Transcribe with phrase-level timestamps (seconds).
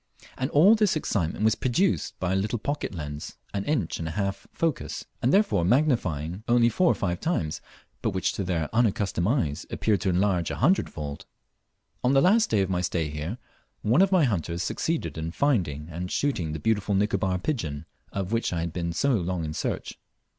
[0.35, 4.11] And all this excitement was produced by a little pocket lens, an inch and a
[4.17, 7.61] half focus, and therefore magnifying only four or five times,
[8.01, 11.27] but which to their unaccustomed eyes appeared to enlarge a hundred fold.
[12.03, 13.37] On the last day of my stay here,
[13.83, 18.51] one of my hunters succeeded in finding and shooting the beautiful Nicobar pigeon, of which
[18.51, 19.99] I had been so long in search.